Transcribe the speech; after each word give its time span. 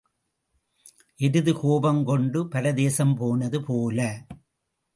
எருது 1.19 1.53
கோபம் 1.53 2.01
கொண்டு 2.03 2.47
பரதேசம் 2.47 3.15
போனது 3.15 3.61
போல. 3.63 3.99